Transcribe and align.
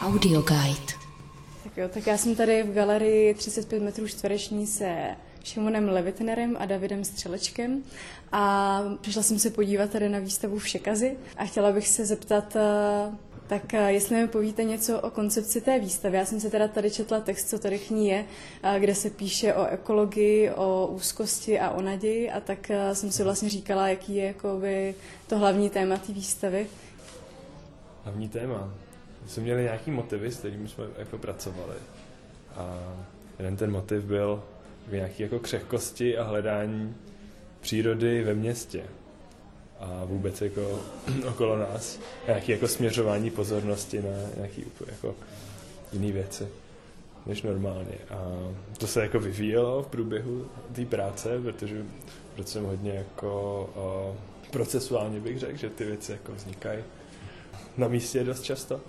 Audio 0.00 0.42
Guide. 0.42 0.92
Tak 1.64 1.76
jo, 1.76 1.88
tak 1.88 2.06
já 2.06 2.16
jsem 2.16 2.34
tady 2.34 2.62
v 2.62 2.74
galerii 2.74 3.34
35 3.34 3.82
metrů 3.82 4.08
čtvereční 4.08 4.66
se 4.66 5.16
Šimonem 5.44 5.88
Levitnerem 5.88 6.56
a 6.60 6.66
Davidem 6.66 7.04
Střelečkem 7.04 7.82
a 8.32 8.80
přišla 9.00 9.22
jsem 9.22 9.38
se 9.38 9.50
podívat 9.50 9.90
tady 9.90 10.08
na 10.08 10.18
výstavu 10.18 10.58
Všekazy 10.58 11.16
a 11.36 11.44
chtěla 11.44 11.72
bych 11.72 11.88
se 11.88 12.06
zeptat, 12.06 12.56
eh, 12.56 13.16
tak 13.46 13.74
eh, 13.74 13.92
jestli 13.92 14.16
mi 14.16 14.28
povíte 14.28 14.64
něco 14.64 15.00
o 15.00 15.10
koncepci 15.10 15.60
té 15.60 15.78
výstavy. 15.78 16.16
Já 16.16 16.24
jsem 16.24 16.40
se 16.40 16.50
teda 16.50 16.68
tady 16.68 16.90
četla 16.90 17.20
text, 17.20 17.48
co 17.48 17.58
tady 17.58 17.78
k 17.78 17.90
ní 17.90 18.08
je, 18.08 18.24
eh, 18.62 18.80
kde 18.80 18.94
se 18.94 19.10
píše 19.10 19.54
o 19.54 19.66
ekologii, 19.66 20.50
o 20.50 20.86
úzkosti 20.86 21.60
a 21.60 21.70
o 21.70 21.82
naději 21.82 22.30
a 22.30 22.40
tak 22.40 22.70
jsem 22.92 23.12
si 23.12 23.22
vlastně 23.22 23.48
říkala, 23.48 23.88
jaký 23.88 24.16
je 24.16 24.24
jakoby, 24.24 24.94
to 25.26 25.38
hlavní 25.38 25.70
téma 25.70 25.96
té 25.96 26.12
výstavy. 26.12 26.66
Hlavní 28.04 28.28
téma? 28.28 28.81
Jsme 29.26 29.42
měli 29.42 29.62
nějaký 29.62 29.90
motivy, 29.90 30.30
s 30.30 30.38
kterými 30.38 30.68
jsme 30.68 30.84
jako 30.98 31.18
pracovali. 31.18 31.76
A 32.56 32.94
jeden 33.38 33.56
ten 33.56 33.70
motiv 33.70 34.04
byl 34.04 34.42
nějaký 34.90 35.22
jako 35.22 35.38
křehkosti 35.38 36.18
a 36.18 36.24
hledání 36.24 36.94
přírody 37.60 38.24
ve 38.24 38.34
městě 38.34 38.84
a 39.80 40.04
vůbec 40.04 40.40
jako 40.40 40.80
okolo 41.28 41.58
nás. 41.58 41.98
Nějaký 42.26 42.52
jako 42.52 42.68
směřování 42.68 43.30
pozornosti 43.30 44.02
na 44.02 44.08
nějaký 44.36 44.64
jako 44.86 45.14
jiné 45.92 46.12
věci 46.12 46.48
než 47.26 47.42
normálně. 47.42 47.98
A 48.10 48.48
to 48.78 48.86
se 48.86 49.02
jako 49.02 49.20
vyvíjelo 49.20 49.82
v 49.82 49.86
průběhu 49.86 50.46
té 50.72 50.84
práce, 50.84 51.40
protože 51.42 51.84
proto 52.34 52.50
jsem 52.50 52.64
hodně 52.64 52.92
jako 52.92 53.30
o, 53.74 54.16
procesuálně 54.50 55.20
bych 55.20 55.38
řekl, 55.38 55.56
že 55.56 55.70
ty 55.70 55.84
věci 55.84 56.12
jako 56.12 56.32
vznikají 56.32 56.84
na 57.76 57.88
místě 57.88 58.24
dost 58.24 58.42
často. 58.42 58.80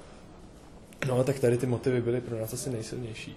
No, 1.08 1.24
tak 1.24 1.40
tady 1.40 1.58
ty 1.58 1.66
motivy 1.66 2.02
byly 2.02 2.22
pro 2.22 2.40
nás 2.40 2.54
asi 2.54 2.70
nejsilnější. 2.70 3.36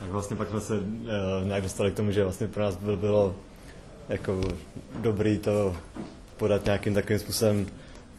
Tak 0.00 0.08
vlastně 0.08 0.36
pak 0.36 0.48
jsme 0.48 0.60
se 0.60 0.78
uh, 0.78 0.84
nějak 1.44 1.62
dostali 1.62 1.90
k 1.90 1.94
tomu, 1.94 2.10
že 2.10 2.24
vlastně 2.24 2.48
pro 2.48 2.62
nás 2.62 2.76
byl, 2.76 2.96
bylo 2.96 3.34
jako 4.08 4.40
dobrý 4.98 5.38
to 5.38 5.76
podat 6.36 6.64
nějakým 6.64 6.94
takovým 6.94 7.18
způsobem, 7.18 7.66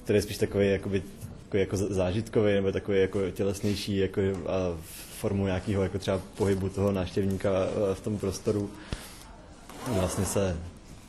který 0.03 0.17
je 0.17 0.21
spíš 0.21 0.37
takový, 0.37 0.69
jakoby, 0.69 1.03
takový 1.43 1.59
jako 1.61 1.77
zážitkový 1.77 2.53
nebo 2.53 2.71
takový 2.71 2.99
jako 2.99 3.31
tělesnější 3.31 3.97
jako 3.97 4.21
a 4.47 4.77
formu 5.19 5.45
nějakého 5.45 5.83
jako 5.83 5.99
třeba 5.99 6.21
pohybu 6.37 6.69
toho 6.69 6.91
návštěvníka 6.91 7.49
eh, 7.51 7.95
v 7.95 8.01
tom 8.01 8.17
prostoru. 8.17 8.69
Vlastně 9.87 10.25
se 10.25 10.57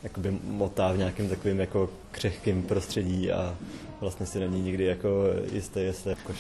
jakoby 0.03 0.39
motá 0.45 0.93
v 0.93 0.98
nějakém 0.98 1.29
takovým 1.29 1.61
jako 1.61 1.91
křehkým 2.11 2.62
prostředí 2.62 3.33
a 3.33 3.56
vlastně 4.01 4.27
si 4.27 4.41
není 4.41 4.62
nikdy 4.62 4.84
jako 4.84 5.09
jistý, 5.53 5.81
jestli 5.81 6.11
jako 6.11 6.33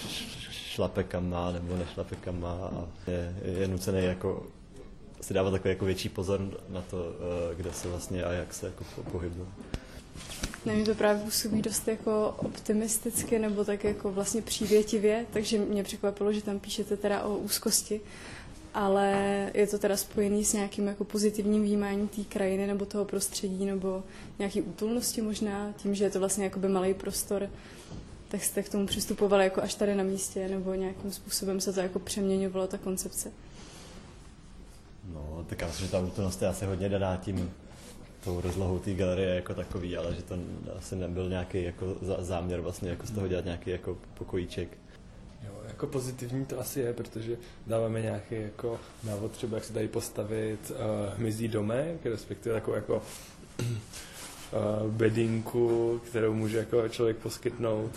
šlape 0.50 1.04
kam 1.04 1.30
má 1.30 1.52
nebo 1.52 1.76
nešlape 1.76 2.16
kam 2.16 2.40
má 2.40 2.52
a 2.52 2.84
je, 3.10 3.34
je 3.60 3.68
nucený 3.68 4.04
jako 4.04 4.46
si 5.20 5.34
dávat 5.34 5.50
takový 5.50 5.70
jako 5.70 5.84
větší 5.84 6.08
pozor 6.08 6.40
na 6.68 6.82
to, 6.82 7.12
eh, 7.50 7.54
kde 7.54 7.72
se 7.72 7.88
vlastně 7.88 8.24
a 8.24 8.32
jak 8.32 8.54
se 8.54 8.66
jako 8.66 8.84
pohybuje. 9.12 9.46
Nevím, 10.66 10.84
to 10.84 10.94
právě 10.94 11.22
působí 11.24 11.62
dost 11.62 11.88
jako 11.88 12.34
optimisticky 12.36 13.38
nebo 13.38 13.64
tak 13.64 13.84
jako 13.84 14.12
vlastně 14.12 14.42
přívětivě, 14.42 15.26
takže 15.32 15.58
mě 15.58 15.84
překvapilo, 15.84 16.32
že 16.32 16.42
tam 16.42 16.58
píšete 16.58 16.96
teda 16.96 17.22
o 17.22 17.36
úzkosti, 17.36 18.00
ale 18.74 19.50
je 19.54 19.66
to 19.66 19.78
teda 19.78 19.96
spojený 19.96 20.44
s 20.44 20.52
nějakým 20.52 20.86
jako 20.86 21.04
pozitivním 21.04 21.62
vnímáním 21.62 22.08
té 22.08 22.24
krajiny 22.24 22.66
nebo 22.66 22.86
toho 22.86 23.04
prostředí 23.04 23.64
nebo 23.64 24.02
nějaký 24.38 24.62
útulnosti 24.62 25.22
možná, 25.22 25.72
tím, 25.76 25.94
že 25.94 26.04
je 26.04 26.10
to 26.10 26.18
vlastně 26.18 26.44
jakoby 26.44 26.68
malý 26.68 26.94
prostor, 26.94 27.50
tak 28.28 28.44
jste 28.44 28.62
k 28.62 28.68
tomu 28.68 28.86
přistupovali 28.86 29.44
jako 29.44 29.62
až 29.62 29.74
tady 29.74 29.94
na 29.94 30.04
místě, 30.04 30.48
nebo 30.48 30.74
nějakým 30.74 31.12
způsobem 31.12 31.60
se 31.60 31.72
to 31.72 31.80
jako 31.80 31.98
přeměňovalo, 31.98 32.66
ta 32.66 32.78
koncepce? 32.78 33.32
No, 35.12 35.44
tak 35.48 35.60
já 35.60 35.66
myslím, 35.66 35.86
že 35.86 35.92
ta 35.92 36.00
útulnost 36.00 36.42
je 36.42 36.48
asi 36.48 36.64
hodně 36.64 36.88
daná 36.88 37.16
tím, 37.16 37.50
tou 38.24 38.40
rozlohou 38.40 38.78
té 38.78 38.94
galerie 38.94 39.34
jako 39.34 39.54
takový, 39.54 39.96
ale 39.96 40.14
že 40.14 40.22
to 40.22 40.34
asi 40.78 40.96
nebyl 40.96 41.28
nějaký 41.28 41.62
jako 41.62 41.96
záměr 42.18 42.60
vlastně 42.60 42.90
jako 42.90 43.06
z 43.06 43.10
toho 43.10 43.28
dělat 43.28 43.44
nějaký 43.44 43.70
jako 43.70 43.98
pokojíček. 44.14 44.78
Jako 45.80 45.92
pozitivní 45.92 46.46
to 46.46 46.60
asi 46.60 46.80
je, 46.80 46.92
protože 46.92 47.36
dáváme 47.66 48.02
nějaký 48.02 48.34
jako 48.34 48.80
návod 49.04 49.32
třeba, 49.32 49.56
jak 49.56 49.64
se 49.64 49.72
tady 49.72 49.88
postavit 49.88 50.70
uh, 50.70 50.76
hmyzí 51.16 51.48
domek, 51.48 52.06
respektive 52.06 52.54
takovou 52.54 52.76
jako 52.76 52.96
uh, 52.96 54.90
bedinku, 54.90 56.00
kterou 56.06 56.34
může 56.34 56.58
jako 56.58 56.88
člověk 56.88 57.16
poskytnout 57.16 57.90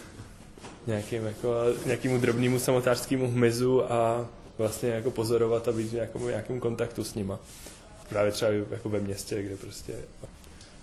nějakým, 0.88 1.26
jako, 1.26 1.54
nějakému 1.86 2.18
drobnému 2.18 2.60
samotářskému 2.60 3.32
hmyzu 3.32 3.92
a 3.92 4.30
vlastně 4.58 4.90
jako 4.90 5.12
pozorovat 5.12 5.68
a 5.68 5.72
být 5.72 5.88
v 5.88 5.94
nějakém, 5.94 6.28
nějakém 6.28 6.60
kontaktu 6.60 7.04
s 7.04 7.16
nima. 7.16 7.40
Právě 8.10 8.32
třeba 8.32 8.52
jako 8.52 8.90
ve 8.90 9.00
městě, 9.00 9.44
kde 9.44 9.58
prostě 9.58 9.94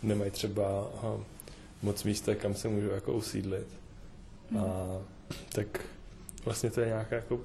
nemají 0.02 0.30
třeba 0.30 0.90
aha, 0.98 1.16
moc 1.82 2.04
místa, 2.04 2.34
kam 2.34 2.54
se 2.54 2.68
můžou 2.68 2.90
jako 2.90 3.12
usídlit. 3.12 3.66
Hmm. 4.50 4.60
A 4.60 4.98
tak 5.52 5.80
vlastně 6.44 6.70
to 6.70 6.80
je 6.80 6.86
nějaká 6.86 7.16
jako 7.16 7.40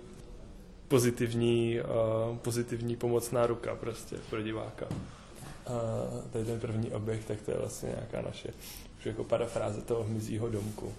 pozitivní, 0.87 1.79
uh, 1.79 2.37
pozitivní 2.37 2.95
pomocná 2.95 3.47
ruka 3.47 3.75
prostě 3.75 4.15
pro 4.29 4.41
diváka. 4.41 4.85
A 5.65 5.71
tady 6.33 6.45
ten 6.45 6.59
první 6.59 6.91
objekt, 6.91 7.25
tak 7.25 7.41
to 7.41 7.51
je 7.51 7.57
vlastně 7.57 7.89
nějaká 7.89 8.21
naše 8.21 8.49
už 8.99 9.05
jako 9.05 9.23
parafráze 9.23 9.81
toho 9.81 10.03
hmyzího 10.03 10.49
domku 10.49 10.93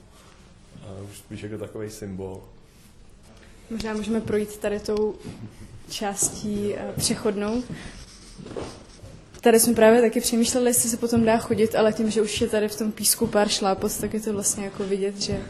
už 1.11 1.19
spíš 1.19 1.43
jako 1.43 1.59
takový 1.59 1.91
symbol. 1.91 2.43
Možná 3.71 3.95
můžeme 3.95 4.21
projít 4.21 4.57
tady 4.57 4.81
tou 4.81 5.15
částí 5.91 6.75
eh, 6.75 6.93
přechodnou. 6.97 7.63
Tady 9.41 9.61
jsme 9.61 9.75
právě 9.75 10.01
taky 10.01 10.21
přemýšleli, 10.21 10.71
jestli 10.71 10.91
se 10.91 10.97
potom 10.97 11.25
dá 11.25 11.39
chodit, 11.39 11.75
ale 11.75 11.93
tím, 11.93 12.11
že 12.11 12.23
už 12.23 12.41
je 12.41 12.49
tady 12.49 12.69
v 12.69 12.79
tom 12.79 12.93
písku 12.93 13.27
pár 13.27 13.49
šlápot, 13.49 14.01
tak 14.01 14.15
je 14.15 14.21
to 14.21 14.33
vlastně 14.33 14.65
jako 14.65 14.85
vidět, 14.85 15.21
že 15.23 15.41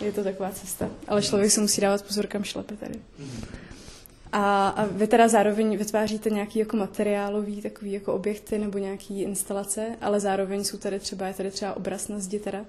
je 0.00 0.12
to 0.12 0.24
taková 0.24 0.50
cesta. 0.50 0.90
Ale 1.08 1.22
člověk 1.22 1.50
se 1.50 1.60
musí 1.60 1.80
dávat 1.80 2.02
pozor, 2.02 2.26
kam 2.26 2.44
šlape 2.44 2.76
tady. 2.76 2.94
A, 4.32 4.68
a 4.68 4.84
vy 4.84 5.06
teda 5.06 5.28
zároveň 5.28 5.78
vytváříte 5.78 6.30
nějaký 6.30 6.58
jako 6.58 6.76
materiálový 6.76 7.62
takový 7.62 7.92
jako 7.92 8.14
objekty 8.14 8.58
nebo 8.58 8.78
nějaký 8.78 9.22
instalace, 9.22 9.96
ale 10.00 10.20
zároveň 10.20 10.64
jsou 10.64 10.78
tady 10.78 10.98
třeba, 10.98 11.26
je 11.26 11.34
tady 11.34 11.50
třeba 11.50 11.76
obraz 11.76 12.08
na 12.08 12.18
zdi 12.18 12.38
teda. 12.38 12.64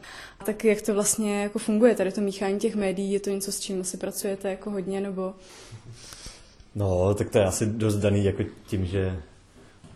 Tak 0.45 0.65
jak 0.65 0.81
to 0.81 0.93
vlastně 0.93 1.43
jako 1.43 1.59
funguje, 1.59 1.95
tady 1.95 2.11
to 2.11 2.21
míchání 2.21 2.59
těch 2.59 2.75
médií, 2.75 3.11
je 3.11 3.19
to 3.19 3.29
něco, 3.29 3.51
s 3.51 3.59
čím 3.59 3.81
asi 3.81 3.97
pracujete 3.97 4.49
jako 4.49 4.71
hodně, 4.71 5.01
nebo... 5.01 5.33
No, 6.75 7.13
tak 7.13 7.29
to 7.29 7.37
je 7.37 7.45
asi 7.45 7.65
dost 7.65 7.95
daný 7.95 8.25
jako 8.25 8.43
tím, 8.67 8.85
že 8.85 9.21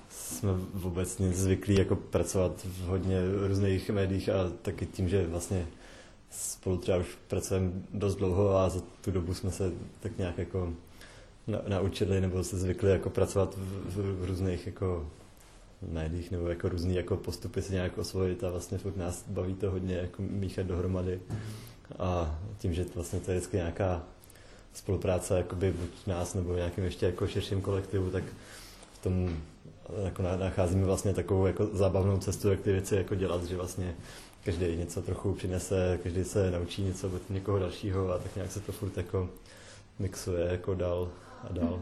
jsme 0.10 0.52
vůbec 0.74 1.22
zvyklí 1.22 1.76
jako 1.76 1.96
pracovat 1.96 2.52
v 2.64 2.86
hodně 2.86 3.18
různých 3.48 3.90
médiích 3.90 4.30
a 4.30 4.52
taky 4.62 4.86
tím, 4.86 5.10
že 5.10 5.28
vlastně 5.28 5.68
spolu 6.34 6.78
třeba 6.78 6.98
už 6.98 7.18
pracujeme 7.28 7.72
dost 7.94 8.16
dlouho 8.16 8.58
a 8.58 8.70
za 8.70 8.82
tu 9.02 9.12
dobu 9.12 9.34
jsme 9.34 9.52
se 9.52 9.72
tak 10.00 10.18
nějak 10.18 10.38
jako 10.38 10.74
na, 11.48 11.60
naučili 11.68 12.22
nebo 12.22 12.44
se 12.44 12.58
zvykli 12.58 12.92
jako 12.92 13.10
pracovat 13.10 13.56
v, 13.58 13.96
v, 13.96 14.22
v 14.22 14.26
různých 14.26 14.66
jako 14.66 15.08
médiích 15.92 16.32
nebo 16.32 16.48
jako 16.48 16.70
různý 16.70 16.96
jako 16.96 17.18
postupy 17.18 17.62
se 17.62 17.74
nějak 17.74 17.98
osvojit 17.98 18.44
a 18.44 18.50
vlastně 18.50 18.78
fakt 18.78 18.98
nás 18.98 19.24
baví 19.28 19.56
to 19.56 19.72
hodně 19.72 19.96
jako 19.96 20.22
míchat 20.22 20.66
dohromady. 20.66 21.20
A 22.00 22.40
tím, 22.58 22.74
že 22.74 22.86
vlastně 22.96 23.20
to 23.20 23.32
je 23.32 23.38
vždycky 23.38 23.58
nějaká 23.58 24.04
spolupráce 24.74 25.38
jakoby 25.38 25.72
buď 25.72 26.08
nás 26.08 26.34
nebo 26.34 26.56
nějakým 26.56 26.84
ještě 26.84 27.06
jako 27.06 27.28
širším 27.28 27.62
kolektivu, 27.62 28.10
tak 28.10 28.24
v 28.94 29.04
tom 29.04 29.38
jako 30.04 30.22
nacházíme 30.22 30.86
vlastně 30.86 31.14
takovou 31.14 31.46
jako 31.46 31.66
zábavnou 31.74 32.18
cestu, 32.18 32.50
jak 32.50 32.62
ty 32.62 32.72
věci 32.72 32.96
jako 32.96 33.16
dělat, 33.16 33.44
že 33.44 33.56
vlastně 33.56 33.96
každý 34.46 34.78
něco 34.78 35.02
trochu 35.02 35.34
přinese, 35.34 36.00
každý 36.04 36.24
se 36.24 36.52
naučí 36.52 36.82
něco 36.82 37.08
od 37.10 37.30
někoho 37.30 37.60
dalšího 37.60 38.14
a 38.14 38.18
tak 38.18 38.36
nějak 38.36 38.52
se 38.52 38.60
to 38.60 38.72
furt 38.72 38.98
jako 38.98 39.30
mixuje 40.00 40.48
jako 40.52 40.76
dál 40.76 41.12
a 41.50 41.54
dál. 41.54 41.82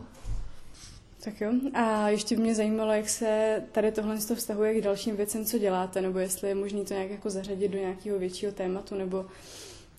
Tak 1.23 1.41
jo. 1.41 1.51
A 1.73 2.09
ještě 2.09 2.37
mě 2.37 2.55
zajímalo, 2.55 2.91
jak 2.91 3.09
se 3.09 3.63
tady 3.71 3.91
tohle 3.91 4.17
to 4.17 4.35
vztahuje 4.35 4.73
k 4.73 4.83
dalším 4.83 5.15
věcem, 5.15 5.45
co 5.45 5.57
děláte, 5.57 6.01
nebo 6.01 6.19
jestli 6.19 6.49
je 6.49 6.55
možné 6.55 6.83
to 6.83 6.93
nějak 6.93 7.11
jako 7.11 7.29
zařadit 7.29 7.67
do 7.67 7.77
nějakého 7.77 8.19
většího 8.19 8.51
tématu, 8.51 8.95
nebo 8.95 9.25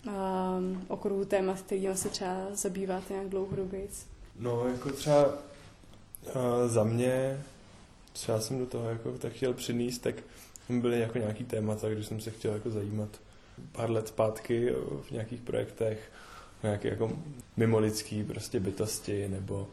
um, 0.07 0.85
okruhu 0.87 1.25
témat, 1.25 1.61
kterým 1.61 1.95
se 1.95 2.09
třeba 2.09 2.47
zabýváte 2.53 3.13
nějak 3.13 3.29
dlouhodobě. 3.29 3.81
No, 4.39 4.67
jako 4.67 4.91
třeba 4.91 5.25
uh, 5.27 5.33
za 6.67 6.83
mě, 6.83 7.43
třeba 8.13 8.41
jsem 8.41 8.59
do 8.59 8.65
toho 8.65 8.89
jako 8.89 9.11
tak 9.11 9.33
chtěl 9.33 9.53
přinést, 9.53 9.99
tak 9.99 10.15
byly 10.69 10.99
jako 10.99 11.17
nějaký 11.17 11.43
témata, 11.43 11.89
když 11.89 12.05
jsem 12.05 12.19
se 12.19 12.31
chtěl 12.31 12.53
jako 12.53 12.69
zajímat 12.71 13.09
pár 13.71 13.91
let 13.91 14.07
zpátky 14.07 14.73
v 15.01 15.11
nějakých 15.11 15.41
projektech, 15.41 16.11
nějaké 16.63 16.87
jako 16.89 17.11
mimolidský 17.57 18.23
prostě 18.23 18.59
bytosti 18.59 19.27
nebo 19.27 19.67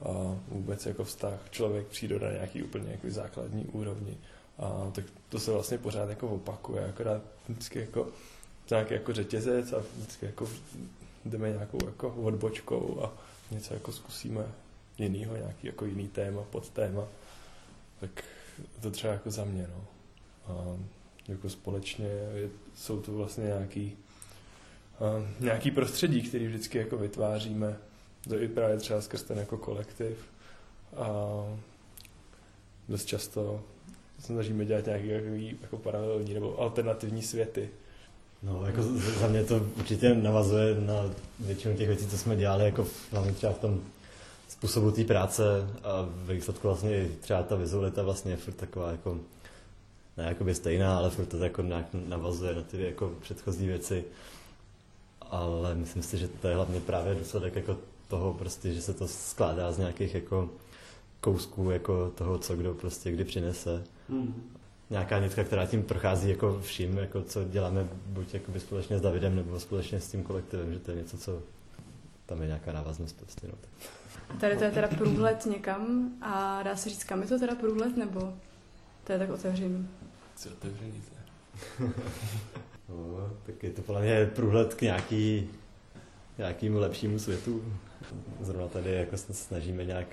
a 0.00 0.38
vůbec 0.48 0.86
jako 0.86 1.04
vztah 1.04 1.38
člověk 1.50 1.86
příroda 1.86 2.32
nějaký 2.32 2.62
úplně 2.62 2.90
jako 2.90 3.10
základní 3.10 3.64
úrovni. 3.64 4.16
A 4.58 4.90
tak 4.92 5.04
to 5.28 5.38
se 5.38 5.52
vlastně 5.52 5.78
pořád 5.78 6.08
jako 6.08 6.28
opakuje, 6.28 6.84
akorát 6.84 7.22
vždycky 7.48 7.78
jako 7.78 8.08
nějaký 8.70 8.94
jako 8.94 9.12
řetězec 9.12 9.72
a 9.72 9.82
vždycky 9.96 10.26
jako 10.26 10.48
jdeme 11.24 11.50
nějakou 11.50 11.78
jako 11.86 12.08
odbočkou 12.08 13.00
a 13.02 13.12
něco 13.50 13.74
jako 13.74 13.92
zkusíme 13.92 14.46
jinýho, 14.98 15.36
nějaký 15.36 15.66
jako 15.66 15.84
jiný 15.84 16.08
téma, 16.08 16.42
pod 16.50 16.68
téma, 16.68 17.04
tak 18.00 18.24
to 18.80 18.90
třeba 18.90 19.12
jako 19.12 19.30
za 19.30 19.44
mě, 19.44 19.68
no. 19.76 19.93
A 20.46 20.76
jako 21.28 21.50
společně 21.50 22.06
je, 22.06 22.48
jsou 22.76 23.00
to 23.00 23.12
vlastně 23.12 23.44
nějaký, 23.44 23.96
a, 25.00 25.26
nějaký 25.40 25.70
prostředí, 25.70 26.22
který 26.22 26.46
vždycky 26.46 26.78
jako 26.78 26.96
vytváříme, 26.96 27.76
to 28.28 28.38
i 28.38 28.48
právě 28.48 28.76
třeba 28.76 29.00
skrz 29.00 29.22
ten 29.22 29.38
jako 29.38 29.58
kolektiv. 29.58 30.18
A 30.96 31.08
dost 32.88 33.04
často 33.04 33.60
snažíme 34.20 34.64
dělat 34.64 34.86
nějaké 34.86 35.06
jako, 35.06 35.56
jako 35.62 35.76
paralelní 35.76 36.34
nebo 36.34 36.60
alternativní 36.60 37.22
světy. 37.22 37.68
No, 38.42 38.66
jako 38.66 38.82
za 39.20 39.26
mě 39.26 39.44
to 39.44 39.66
určitě 39.76 40.14
navazuje 40.14 40.80
na 40.80 41.10
většinu 41.40 41.76
těch 41.76 41.88
věcí, 41.88 42.06
co 42.06 42.18
jsme 42.18 42.36
dělali, 42.36 42.64
jako 42.64 42.86
hlavně 43.10 43.32
třeba 43.32 43.52
v 43.52 43.58
tom 43.58 43.80
způsobu 44.48 44.90
té 44.90 45.04
práce 45.04 45.42
a 45.84 46.08
ve 46.08 46.34
výsledku 46.34 46.68
vlastně 46.68 47.08
třeba 47.20 47.42
ta 47.42 47.56
vizualita 47.56 48.02
vlastně 48.02 48.32
je 48.32 48.36
furt 48.36 48.54
taková 48.54 48.90
jako 48.90 49.18
ne 50.16 50.24
jakoby 50.24 50.54
stejná, 50.54 50.98
ale 50.98 51.10
furt 51.10 51.26
to 51.26 51.36
jako 51.36 51.62
nějak 51.62 51.86
navazuje 52.08 52.54
na 52.54 52.62
ty 52.62 52.82
jako 52.82 53.12
předchozí 53.20 53.66
věci. 53.66 54.04
Ale 55.20 55.74
myslím 55.74 56.02
si, 56.02 56.18
že 56.18 56.28
to 56.28 56.48
je 56.48 56.54
hlavně 56.54 56.80
právě 56.80 57.14
důsledek 57.14 57.56
jako 57.56 57.78
toho 58.08 58.34
prostě, 58.34 58.74
že 58.74 58.82
se 58.82 58.94
to 58.94 59.08
skládá 59.08 59.72
z 59.72 59.78
nějakých 59.78 60.14
jako 60.14 60.50
kousků 61.20 61.70
jako 61.70 62.10
toho, 62.10 62.38
co 62.38 62.56
kdo 62.56 62.74
prostě 62.74 63.12
kdy 63.12 63.24
přinese. 63.24 63.84
Mm. 64.08 64.50
Nějaká 64.90 65.18
nitka, 65.18 65.44
která 65.44 65.66
tím 65.66 65.82
prochází 65.82 66.30
jako 66.30 66.60
vším, 66.62 66.98
jako 66.98 67.22
co 67.22 67.44
děláme 67.44 67.88
buď 68.06 68.34
jakoby 68.34 68.60
společně 68.60 68.98
s 68.98 69.00
Davidem 69.00 69.36
nebo 69.36 69.60
společně 69.60 70.00
s 70.00 70.10
tím 70.10 70.22
kolektivem, 70.22 70.72
že 70.72 70.78
to 70.78 70.90
je 70.90 70.96
něco, 70.96 71.18
co 71.18 71.42
tam 72.26 72.40
je 72.40 72.46
nějaká 72.46 72.72
návaznost 72.72 73.16
prostě. 73.16 73.46
No. 73.46 73.54
Tady 74.40 74.56
to 74.56 74.64
je 74.64 74.70
teda 74.70 74.88
průhled 74.88 75.46
někam 75.46 76.12
a 76.20 76.62
dá 76.62 76.76
se 76.76 76.88
říct, 76.88 77.04
kam 77.04 77.22
je 77.22 77.28
to 77.28 77.38
teda 77.38 77.54
průhled, 77.54 77.96
nebo 77.96 78.34
to 79.04 79.12
je 79.12 79.18
tak 79.18 79.30
otevřený? 79.30 79.88
Co 80.36 80.48
otevřený 80.50 80.92
to 80.92 81.14
no, 82.88 83.30
tak 83.46 83.62
je 83.62 83.70
to 83.70 83.82
podle 83.82 84.02
mě 84.02 84.26
průhled 84.26 84.74
k 84.74 84.82
nějaký, 84.82 85.48
nějakému 86.38 86.78
lepšímu 86.78 87.18
světu. 87.18 87.64
Zrovna 88.40 88.68
tady 88.68 88.92
jako 88.92 89.16
se 89.16 89.34
snažíme 89.34 89.84
nějak 89.84 90.06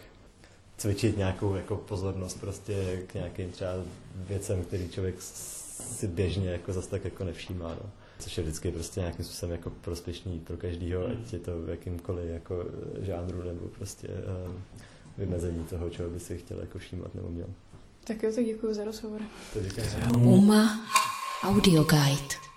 cvičit 0.78 1.18
nějakou 1.18 1.56
jako 1.56 1.76
pozornost 1.76 2.40
prostě 2.40 3.04
k 3.08 3.14
nějakým 3.14 3.52
třeba 3.52 3.72
věcem, 4.16 4.64
který 4.64 4.90
člověk 4.90 5.16
si 5.22 6.08
běžně 6.08 6.50
jako 6.50 6.74
zase 6.74 6.90
tak 6.90 7.06
jako 7.06 7.24
nevšímá. 7.24 7.70
No. 7.70 7.90
Což 8.20 8.38
je 8.38 8.44
vždycky 8.44 8.72
prostě 8.72 9.00
nějakým 9.00 9.26
způsobem 9.26 9.52
jako 9.52 9.70
prospěšný 9.70 10.40
pro 10.40 10.58
každýho, 10.58 11.08
mm. 11.08 11.12
ať 11.12 11.34
je 11.34 11.40
to 11.40 11.62
v 11.62 11.70
jakýmkoliv 11.70 12.30
jako 12.30 12.66
žánru 13.02 13.44
nebo 13.44 13.68
prostě 13.68 14.08
uh, 14.08 14.52
vymezení 15.18 15.64
toho, 15.64 15.90
čeho 15.90 16.10
by 16.10 16.20
si 16.20 16.38
chtěl 16.38 16.60
jako 16.60 16.80
všímat 16.80 17.16
nebo 17.16 17.30
měl. 17.30 17.48
Tak 18.04 18.24
jo, 18.24 18.32
tak 18.36 18.46
děkuji 18.46 18.74
za 18.74 18.84
rozhovor. 18.84 19.22
Uma 20.16 20.80
Audio 21.44 21.84
Guide. 21.84 22.51